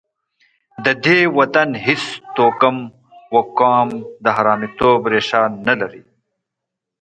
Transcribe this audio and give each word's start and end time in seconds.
د 0.85 0.87
دې 1.05 1.19
وطن 1.37 1.69
هېڅ 1.85 2.03
توکم 2.37 2.77
او 3.33 3.39
قوم 3.59 3.89
د 4.23 4.25
حرامیتوب 4.37 4.99
ریښه 5.13 5.41
نه 5.67 5.73
لري. 5.81 6.03